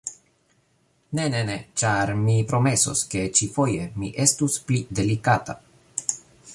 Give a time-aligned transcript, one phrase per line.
[1.19, 5.61] Ne, ne, ne, ĉar mi promesos, ke ĉi-foje mi estus pli delikata